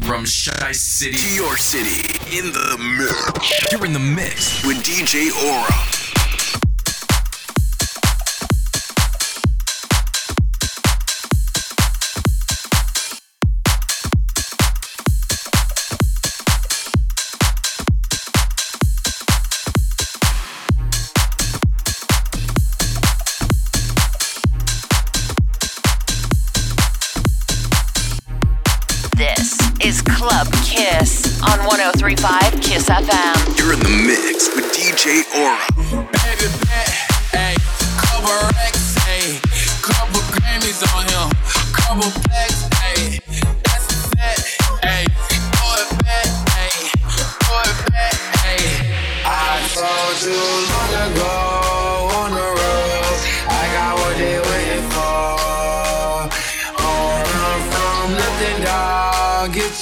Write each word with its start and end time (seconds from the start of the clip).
From 0.00 0.26
Shy 0.26 0.72
City 0.72 1.16
to 1.16 1.34
your 1.34 1.56
city, 1.56 2.18
in 2.36 2.52
the 2.52 2.76
mix. 2.98 3.72
You're 3.72 3.86
in 3.86 3.92
the 3.92 3.98
mix 3.98 4.64
with 4.66 4.78
DJ 4.78 5.30
Aura. 5.30 5.93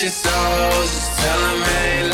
Your 0.02 0.10
soul, 0.10 0.82
just 0.82 1.18
tell 1.20 1.38
them 1.38 1.62
ain't 1.62 2.11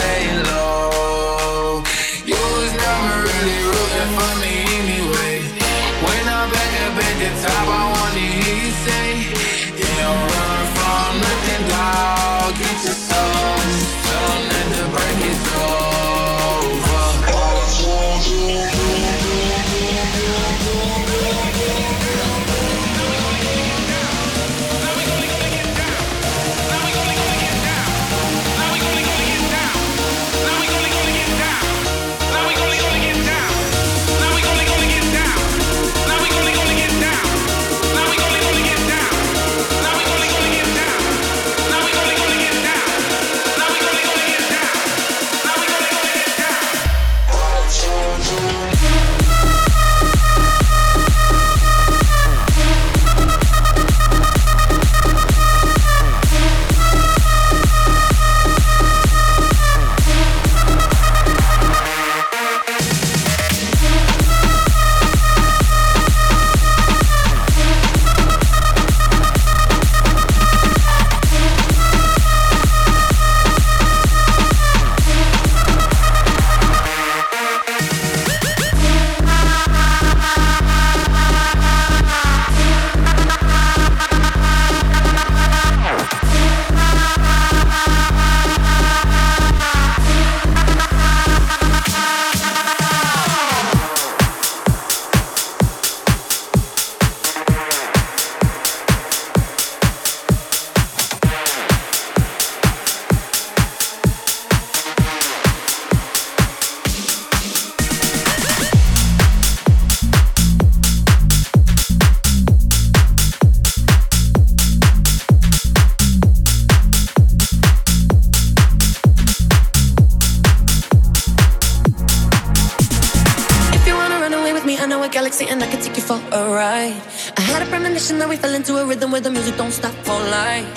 where 128.29 129.21
the 129.21 129.31
music 129.31 129.57
don't 129.57 129.73
stop 129.73 129.95
for 130.05 130.19
life. 130.31 130.69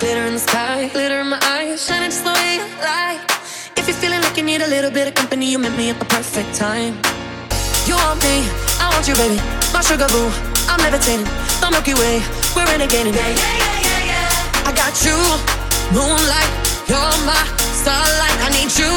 Glitter 0.00 0.26
in 0.26 0.34
the 0.34 0.40
sky, 0.40 0.88
glitter 0.92 1.20
in 1.20 1.28
my 1.28 1.38
eyes, 1.42 1.86
shining 1.86 2.10
just 2.10 2.24
the 2.24 2.32
way 2.32 2.56
you 2.56 2.66
like. 2.82 3.20
If 3.78 3.86
you're 3.86 3.96
feeling 3.96 4.20
like 4.22 4.36
you 4.36 4.42
need 4.42 4.60
a 4.60 4.66
little 4.66 4.90
bit 4.90 5.06
of 5.08 5.14
company, 5.14 5.50
you 5.50 5.58
met 5.58 5.76
me 5.76 5.90
at 5.90 5.98
the 5.98 6.04
perfect 6.06 6.54
time. 6.54 6.94
You 7.86 7.94
want 7.94 8.18
me, 8.22 8.42
I 8.82 8.90
want 8.92 9.06
you, 9.06 9.14
baby. 9.14 9.38
My 9.72 9.80
sugar 9.82 10.08
boo, 10.08 10.28
I'm 10.68 10.80
levitating. 10.82 11.26
The 11.60 11.70
Milky 11.70 11.94
Way, 11.94 12.18
we're 12.56 12.66
renegading. 12.66 13.14
Yeah, 13.14 13.30
yeah, 13.30 13.54
yeah, 13.62 13.86
yeah, 13.86 14.10
yeah. 14.10 14.68
I 14.68 14.72
got 14.74 14.94
you, 15.06 15.16
moonlight, 15.94 16.52
you're 16.90 17.16
my 17.22 17.38
starlight. 17.82 18.38
I 18.42 18.50
need 18.50 18.72
you 18.74 18.92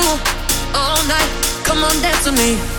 all 0.73 0.99
night. 1.05 1.29
Come 1.63 1.83
on, 1.83 1.95
dance 2.01 2.25
with 2.25 2.37
me. 2.41 2.78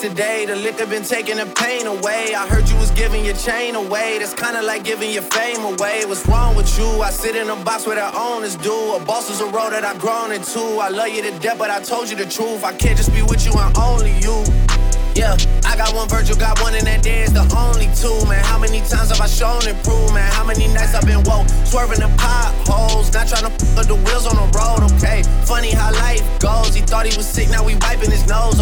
Today. 0.00 0.46
The 0.46 0.56
liquor 0.56 0.86
been 0.86 1.02
taking 1.02 1.36
the 1.36 1.46
pain 1.46 1.86
away. 1.86 2.34
I 2.34 2.46
heard 2.48 2.66
you 2.68 2.76
was 2.76 2.90
giving 2.92 3.22
your 3.24 3.34
chain 3.34 3.74
away. 3.74 4.18
That's 4.18 4.32
kinda 4.32 4.62
like 4.62 4.82
giving 4.82 5.10
your 5.10 5.22
fame 5.22 5.62
away. 5.62 6.04
What's 6.06 6.26
wrong 6.26 6.56
with 6.56 6.70
you? 6.78 7.02
I 7.02 7.10
sit 7.10 7.36
in 7.36 7.50
a 7.50 7.56
box 7.56 7.86
where 7.86 7.96
the 7.96 8.08
owners 8.18 8.56
do. 8.56 8.94
A 8.94 9.00
boss 9.00 9.28
is 9.28 9.40
a 9.40 9.46
role 9.46 9.68
that 9.70 9.84
I've 9.84 9.98
grown 9.98 10.32
into. 10.32 10.60
I 10.80 10.88
love 10.88 11.08
you 11.08 11.22
to 11.22 11.32
death, 11.38 11.58
but 11.58 11.70
I 11.70 11.80
told 11.80 12.08
you 12.08 12.16
the 12.16 12.24
truth. 12.24 12.64
I 12.64 12.72
can't 12.72 12.96
just 12.96 13.12
be 13.12 13.22
with 13.22 13.44
you 13.44 13.52
and 13.52 13.76
only 13.76 14.12
you. 14.20 14.42
Yeah, 15.14 15.36
I 15.66 15.76
got 15.76 15.92
one 15.92 16.08
Virgil, 16.08 16.36
got 16.36 16.60
one, 16.62 16.74
and 16.74 16.86
that 16.86 17.02
day 17.02 17.22
is 17.22 17.32
the 17.32 17.42
only 17.52 17.90
two, 17.98 18.14
man. 18.28 18.42
How 18.44 18.58
many 18.58 18.78
times 18.80 19.10
have 19.10 19.20
I 19.20 19.26
shown 19.26 19.66
and 19.66 19.76
proved, 19.82 20.14
man? 20.14 20.30
How 20.32 20.44
many 20.44 20.68
nights 20.68 20.94
I've 20.94 21.04
been 21.04 21.22
woke, 21.24 21.48
swerving 21.66 22.00
the 22.00 22.08
potholes, 22.16 23.12
not 23.12 23.26
trying 23.26 23.44
to 23.50 23.52
put 23.74 23.88
the 23.88 23.96
wheels 23.96 24.26
on 24.26 24.36
the 24.38 24.46
road, 24.56 24.86
okay? 24.92 25.22
Funny 25.44 25.72
how 25.72 25.92
life 25.92 26.22
goes. 26.38 26.74
He 26.74 26.80
thought 26.82 27.06
he 27.06 27.16
was 27.16 27.26
sick, 27.26 27.50
now 27.50 27.64
we 27.64 27.74
wiping 27.82 28.10
his 28.10 28.26
nose? 28.28 28.59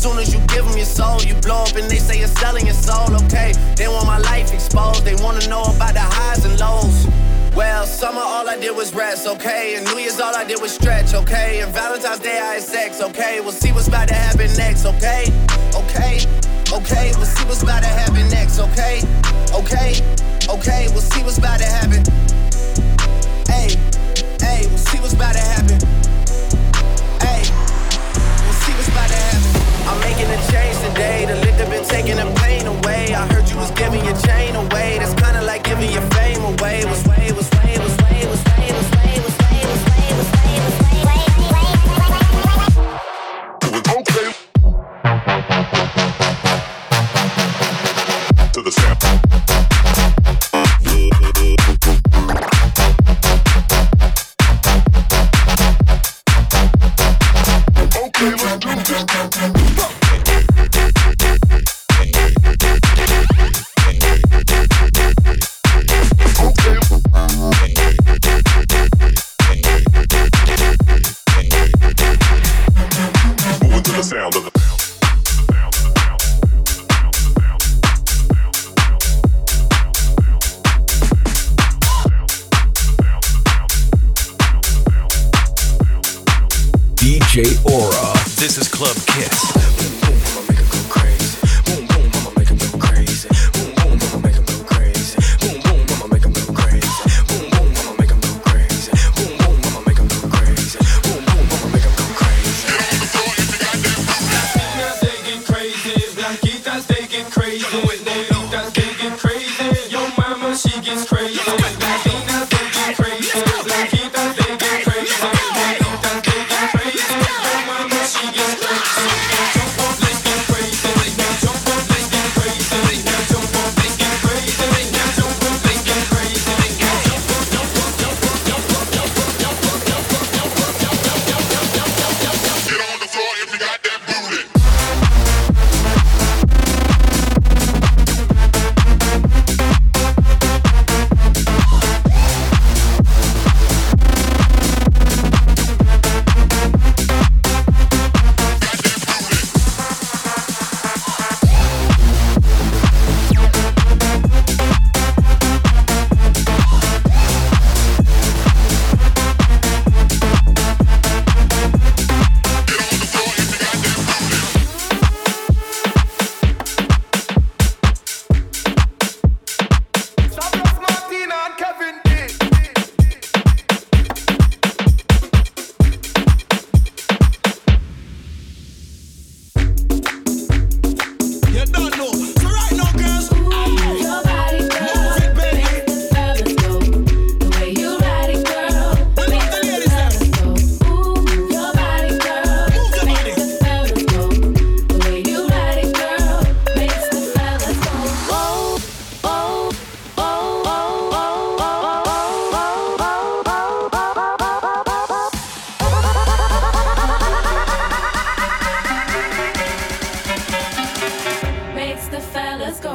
Soon 0.00 0.16
as 0.16 0.32
you 0.32 0.40
give 0.46 0.64
them 0.64 0.78
your 0.78 0.86
soul, 0.86 1.20
you 1.20 1.34
blow 1.42 1.64
up, 1.64 1.76
and 1.76 1.84
they 1.90 1.98
say 1.98 2.18
you're 2.18 2.36
selling 2.40 2.64
your 2.64 2.74
soul, 2.74 3.14
okay? 3.24 3.52
They 3.76 3.86
want 3.86 4.06
my 4.06 4.16
life 4.16 4.50
exposed, 4.50 5.04
they 5.04 5.14
wanna 5.16 5.46
know 5.46 5.60
about 5.60 5.92
the 5.92 6.00
highs 6.00 6.42
and 6.42 6.58
lows. 6.58 7.06
Well, 7.54 7.84
summer 7.84 8.22
all 8.22 8.48
I 8.48 8.56
did 8.56 8.74
was 8.74 8.94
rest, 8.94 9.26
okay? 9.26 9.74
And 9.74 9.84
New 9.84 9.98
Year's 9.98 10.18
all 10.18 10.34
I 10.34 10.44
did 10.44 10.58
was 10.58 10.72
stretch, 10.72 11.12
okay? 11.12 11.60
And 11.60 11.70
Valentine's 11.74 12.20
Day 12.20 12.38
I 12.38 12.54
had 12.54 12.62
sex, 12.62 13.02
okay? 13.02 13.40
We'll 13.42 13.52
see 13.52 13.72
what's 13.72 13.88
about 13.88 14.08
to 14.08 14.14
happen 14.14 14.48
next, 14.56 14.86
okay? 14.86 15.26
Okay, 15.74 16.24
okay, 16.72 17.12
we'll 17.16 17.26
see 17.26 17.44
what's 17.44 17.62
about 17.62 17.82
to 17.82 17.88
happen 17.88 18.26
next, 18.30 18.58
okay? 18.58 19.02
Okay, 19.52 20.00
okay, 20.48 20.88
we'll 20.92 21.04
see 21.12 21.22
what's 21.22 21.36
about 21.36 21.58
to 21.58 21.66
happen. 21.66 22.02
Hey, 23.46 23.76
hey, 24.40 24.66
we'll 24.66 24.78
see 24.78 24.98
what's 24.98 25.12
about 25.12 25.34
to 25.34 25.40
happen. 25.40 25.99
Making 30.20 30.38
a 30.38 30.52
change 30.52 30.78
today. 30.88 31.24
The 31.26 31.36
liquor 31.36 31.70
been 31.70 31.84
taking 31.84 32.16
the 32.16 32.26
pain 32.40 32.66
away. 32.66 33.14
I 33.14 33.26
heard 33.32 33.48
you 33.48 33.56
was 33.56 33.70
giving 33.72 34.04
your 34.04 34.16
chain 34.18 34.54
away. 34.54 34.98
That's 34.98 35.14
kinda 35.14 35.42
like 35.42 35.64
giving 35.64 35.90
your 35.90 36.06
fame 36.12 36.42
away. 36.42 36.84
Was 36.84 37.04
way, 37.06 37.32
was 37.32 37.48
way, 37.50 37.78
was 37.78 37.96
way, 37.96 37.99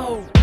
Oh! 0.07 0.34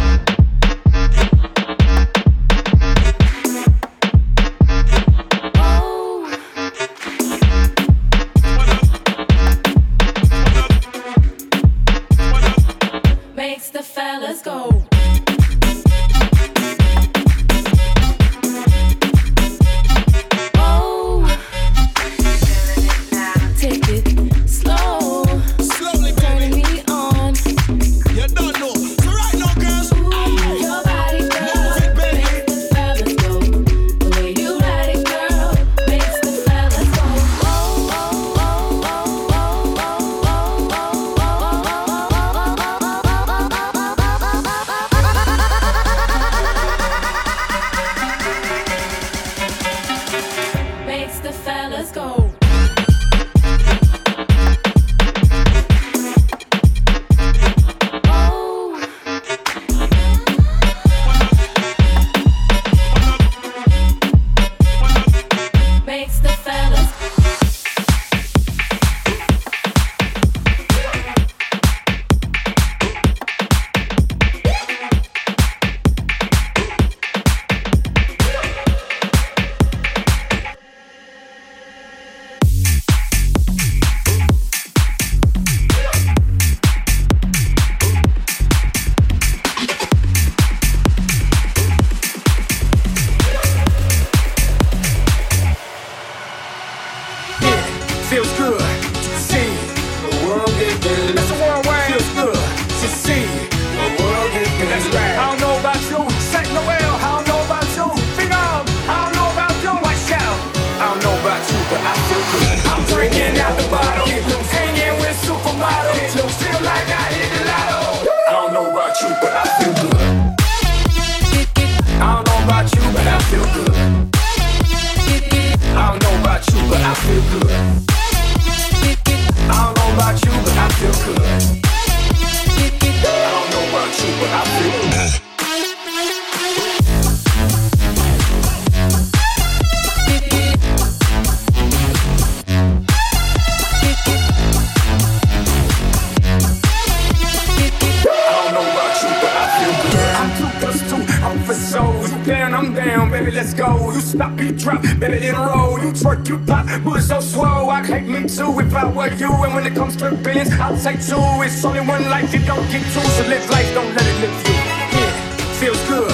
comes 159.82 159.96
to 159.96 160.14
billions 160.22 160.52
outside 160.52 161.00
too. 161.02 161.18
It's 161.42 161.64
only 161.64 161.80
one 161.80 162.08
life, 162.08 162.32
you 162.32 162.38
don't 162.46 162.62
get 162.70 162.84
two, 162.94 163.00
so 163.00 163.26
live 163.26 163.50
life, 163.50 163.74
don't 163.74 163.92
let 163.96 164.06
it 164.06 164.20
live 164.20 164.46
you. 164.46 164.54
Yeah, 164.54 165.10
feels 165.58 165.88
good. 165.88 166.11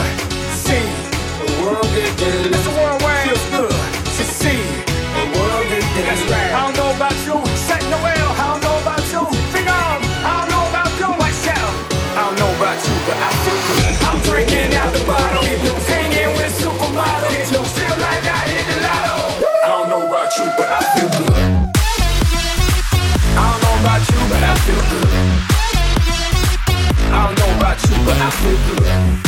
Africa. 28.29 29.28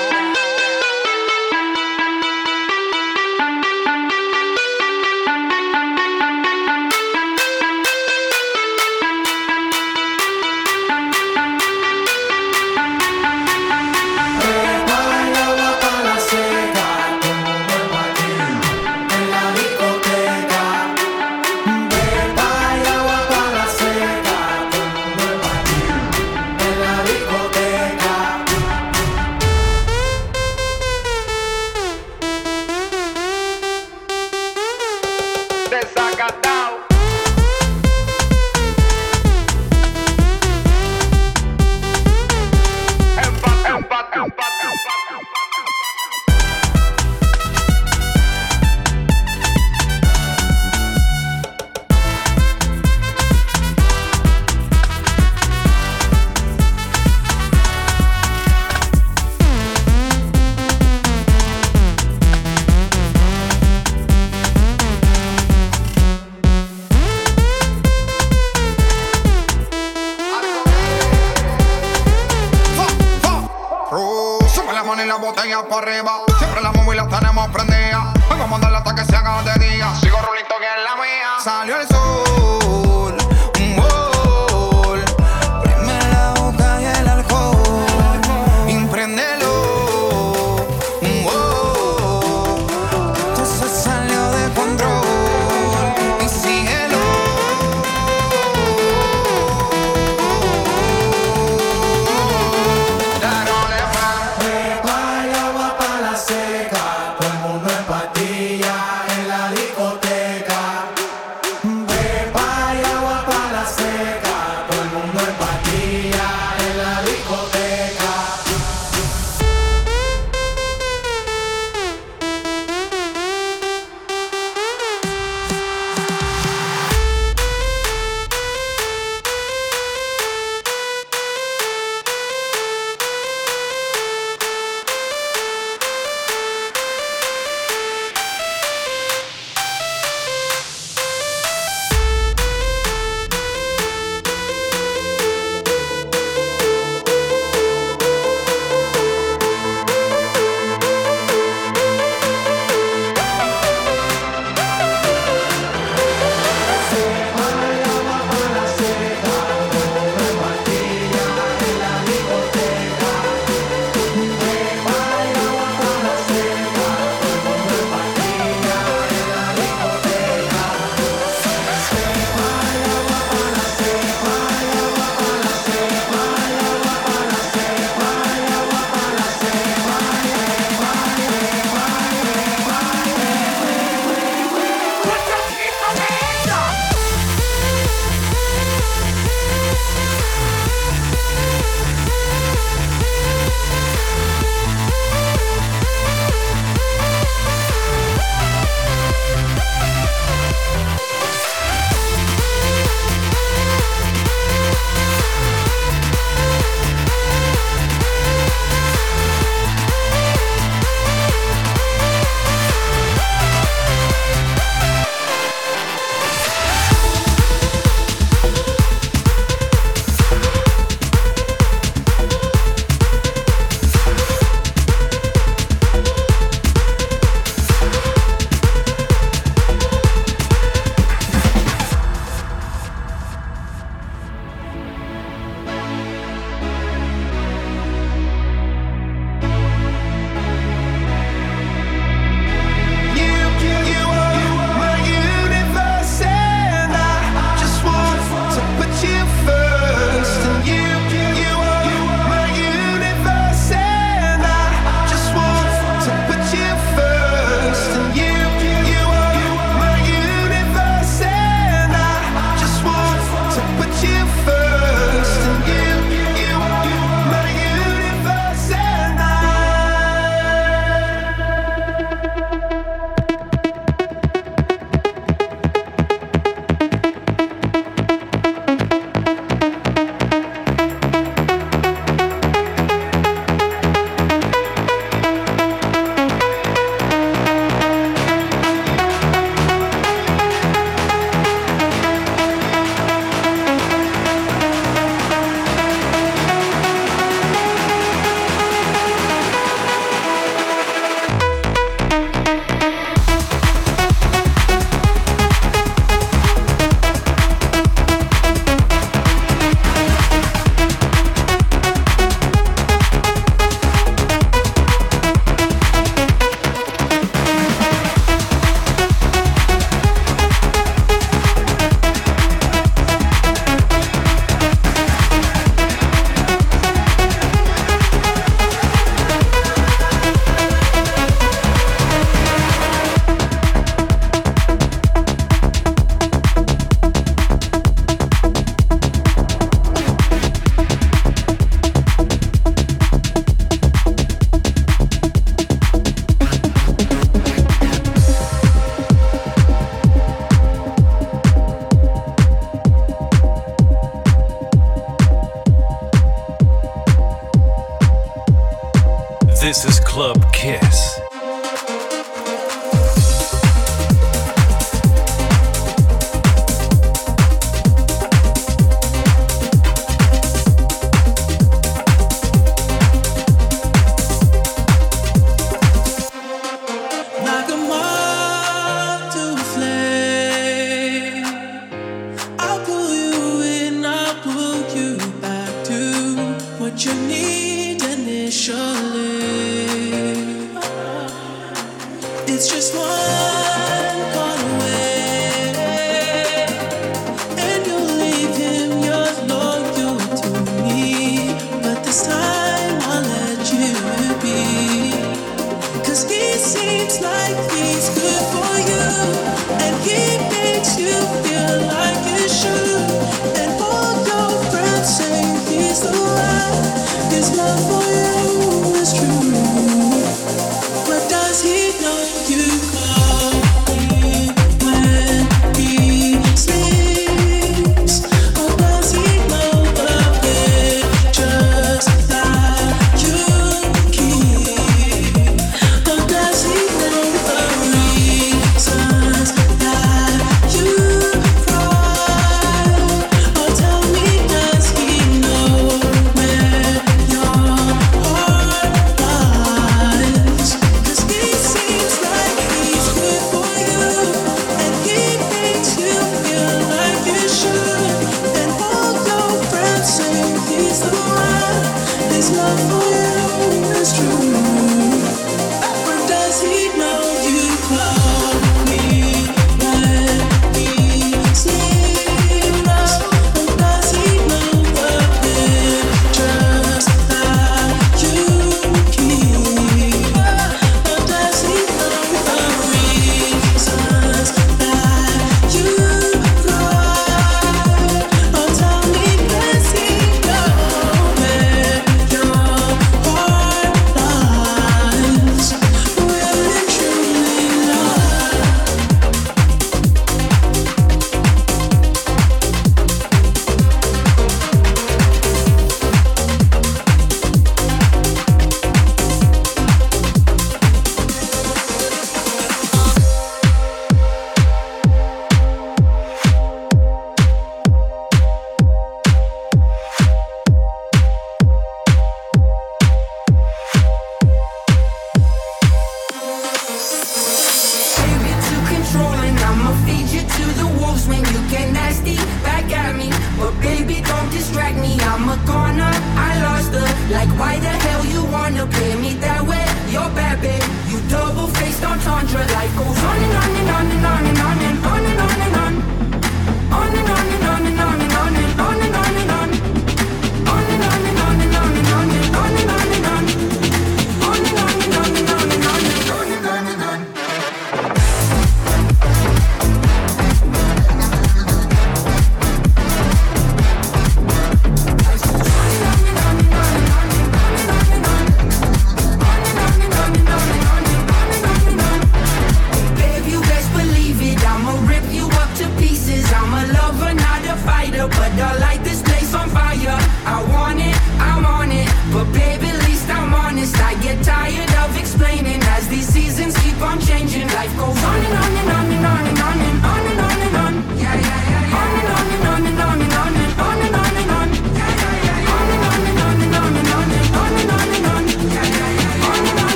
arriba. 75.81 76.10